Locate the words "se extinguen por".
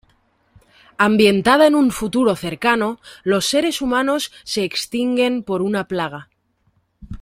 4.43-5.61